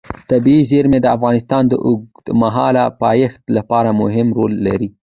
طبیعي 0.31 0.61
زیرمې 0.71 0.99
د 1.01 1.07
افغانستان 1.15 1.63
د 1.67 1.73
اوږدمهاله 1.85 2.83
پایښت 3.03 3.41
لپاره 3.57 3.89
مهم 4.01 4.27
رول 4.37 4.53
لري. 4.67 4.89